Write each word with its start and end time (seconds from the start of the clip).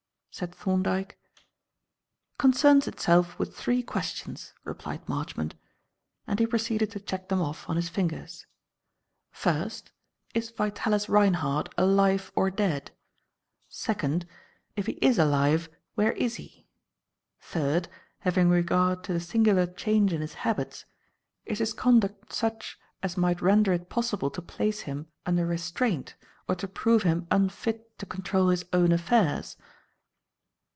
said 0.33 0.55
Thorndyke. 0.55 1.19
"Concerns 2.37 2.87
itself 2.87 3.37
with 3.37 3.53
three 3.53 3.83
questions," 3.83 4.53
replied 4.63 5.07
Marchmont, 5.09 5.55
and 6.25 6.39
he 6.39 6.47
proceeded 6.47 6.89
to 6.91 7.01
check 7.01 7.27
them 7.27 7.41
off 7.41 7.67
on 7.69 7.75
his 7.75 7.89
fingers. 7.89 8.45
"First, 9.29 9.91
is 10.33 10.49
Vitalis 10.49 11.09
Reinhardt 11.09 11.73
alive 11.77 12.31
or 12.33 12.49
dead? 12.49 12.91
Second, 13.67 14.25
if 14.77 14.85
he 14.85 14.93
is 14.93 15.19
alive, 15.19 15.67
where 15.95 16.13
is 16.13 16.35
he? 16.35 16.65
Third, 17.41 17.89
having 18.19 18.47
regard 18.47 19.03
to 19.03 19.11
the 19.13 19.19
singular 19.19 19.67
change 19.67 20.13
in 20.13 20.21
his 20.21 20.33
habits, 20.35 20.85
is 21.45 21.59
his 21.59 21.73
conduct 21.73 22.31
such 22.31 22.79
as 23.03 23.17
might 23.17 23.41
render 23.41 23.73
it 23.73 23.89
possible 23.89 24.31
to 24.31 24.41
place 24.41 24.79
him 24.79 25.07
under 25.25 25.45
restraint 25.45 26.15
or 26.47 26.55
to 26.55 26.69
prove 26.69 27.03
him 27.03 27.27
unfit 27.31 27.99
to 27.99 28.05
control 28.05 28.47
his 28.47 28.63
own 28.71 28.93
affairs?" 28.93 29.57